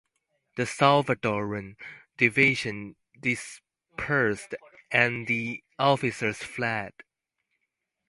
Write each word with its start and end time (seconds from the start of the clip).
The 0.55 0.63
Salvadoran 0.63 1.75
division 2.17 2.95
dispersed 3.19 4.55
and 4.89 5.27
the 5.27 5.63
officers 5.77 6.39
fled. 6.41 6.93